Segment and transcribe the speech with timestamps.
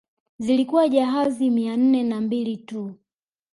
[0.39, 2.95] Zilikuwa jahazi mia nne na mbili tu